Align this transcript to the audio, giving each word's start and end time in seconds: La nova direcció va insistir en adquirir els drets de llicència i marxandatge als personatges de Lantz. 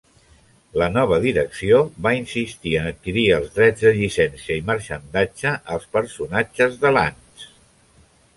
La 0.81 0.85
nova 0.93 1.17
direcció 1.25 1.81
va 2.07 2.13
insistir 2.19 2.73
en 2.79 2.87
adquirir 2.93 3.25
els 3.35 3.53
drets 3.59 3.85
de 3.89 3.93
llicència 3.99 4.57
i 4.63 4.65
marxandatge 4.71 5.53
als 5.77 5.87
personatges 5.99 6.83
de 6.87 6.95
Lantz. 6.99 7.47